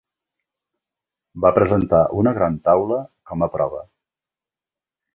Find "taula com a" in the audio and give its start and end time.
2.71-3.53